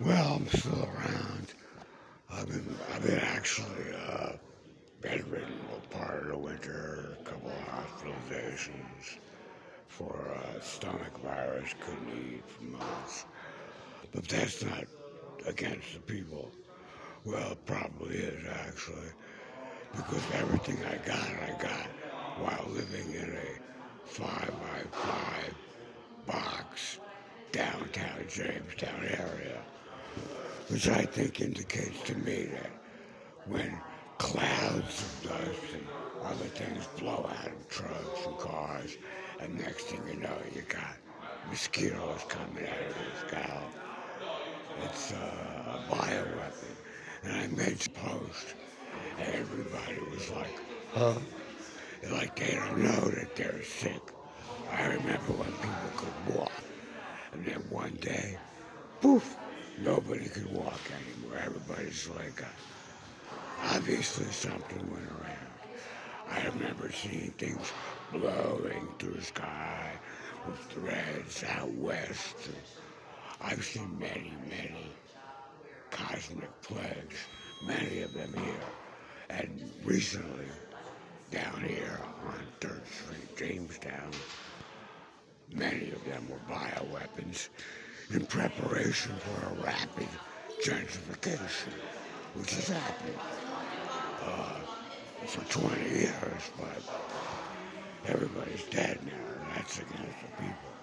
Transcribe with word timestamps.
Well, 0.00 0.34
I'm 0.34 0.48
still 0.48 0.82
around. 0.82 1.54
I've 2.28 2.48
been, 2.48 2.76
I've 2.92 3.02
been 3.02 3.20
actually 3.20 3.94
uh, 4.08 4.32
bedridden 5.00 5.54
a 5.72 5.94
part 5.94 6.22
of 6.24 6.28
the 6.30 6.38
winter, 6.38 7.16
a 7.20 7.24
couple 7.24 7.50
of 7.50 7.68
hospitalizations 7.68 9.18
for 9.86 10.36
uh, 10.36 10.60
stomach 10.60 11.16
virus, 11.22 11.74
couldn't 11.78 12.08
eat 12.12 12.42
for 12.48 12.64
months. 12.64 13.26
But 14.12 14.26
that's 14.26 14.64
not 14.64 14.84
against 15.46 15.94
the 15.94 16.00
people. 16.00 16.50
Well, 17.24 17.52
it 17.52 17.64
probably 17.64 18.16
is 18.16 18.44
actually, 18.50 19.12
because 19.92 20.22
everything 20.32 20.84
I 20.84 20.96
got, 21.06 21.18
I 21.18 21.54
got 21.56 21.86
while 22.34 22.66
living 22.68 23.14
in 23.14 23.36
a 23.36 24.08
five 24.08 24.52
by 24.60 24.82
five 24.90 25.54
box 26.26 26.98
downtown 27.52 28.24
Jamestown 28.28 29.04
area 29.04 29.62
which 30.68 30.88
I 30.88 31.06
think 31.06 31.40
indicates 31.40 32.02
to 32.04 32.14
me 32.16 32.44
that 32.46 32.72
when 33.44 33.82
clouds 34.18 35.02
of 35.02 35.20
dust 35.22 35.72
and 35.74 35.90
other 36.22 36.48
things 36.48 36.86
blow 36.88 37.30
out 37.38 37.48
of 37.52 37.68
trucks 37.68 38.26
and 38.26 38.38
cars, 38.38 38.98
and 39.38 39.58
next 39.58 39.84
thing 39.86 40.06
you 40.06 40.16
know, 40.16 40.38
you 40.54 40.62
got 40.62 40.98
mosquitoes 41.44 42.24
coming 42.28 42.66
out 42.66 42.86
of 42.88 42.94
the 42.94 43.14
scalp. 43.14 43.74
It's 44.76 45.12
uh, 45.12 45.78
a 45.78 45.92
bioweapon. 45.92 46.76
And 47.22 47.32
I 47.32 47.46
made 47.48 47.86
a 47.86 47.90
post, 47.90 48.56
and 48.92 49.18
everybody 49.20 50.00
was 50.10 50.30
like, 50.30 50.62
huh? 50.94 51.20
Like 52.10 52.36
they 52.36 52.54
don't 52.56 52.78
know 52.78 53.10
that 53.10 53.34
they're 53.34 53.62
sick. 53.64 54.12
I 54.70 54.86
remember 54.86 55.32
when 55.32 55.56
people 55.58 55.92
could 55.96 56.14
nobody 59.78 60.28
could 60.28 60.52
walk 60.52 60.80
anymore. 60.90 61.38
Everybody's 61.44 62.08
like, 62.08 62.42
uh, 62.42 63.74
obviously 63.74 64.26
something 64.26 64.90
went 64.90 65.08
around. 65.20 65.44
I 66.30 66.46
remember 66.46 66.90
seeing 66.90 67.32
things 67.32 67.72
blowing 68.12 68.88
through 68.98 69.14
the 69.14 69.22
sky 69.22 69.92
with 70.46 70.58
threads 70.70 71.44
out 71.44 71.70
west. 71.72 72.36
I've 73.40 73.64
seen 73.64 73.98
many, 73.98 74.32
many 74.48 74.92
cosmic 75.90 76.62
plagues, 76.62 77.16
many 77.66 78.02
of 78.02 78.12
them 78.14 78.32
here. 78.32 78.68
And 79.30 79.70
recently, 79.84 80.46
down 81.30 81.64
here 81.66 82.00
on 82.26 82.46
3rd 82.60 82.86
Street, 82.86 83.36
Jamestown, 83.36 84.10
many 85.52 85.90
of 85.90 86.04
them 86.04 86.28
were 86.28 86.54
bioweapons 86.54 87.48
in 88.10 88.26
preparation 88.26 89.18
for 89.18 89.40
a 89.46 89.54
rapid 89.54 90.20
gentrification, 90.60 91.74
which 92.32 92.54
has 92.54 92.68
happened 92.68 93.20
uh, 94.20 94.62
for 95.26 95.44
20 95.44 95.82
years, 95.88 96.50
but 96.56 96.82
everybody's 98.04 98.64
dead 98.64 99.00
now. 99.04 99.54
That's 99.54 99.78
against 99.78 100.20
the 100.22 100.28
people. 100.30 100.73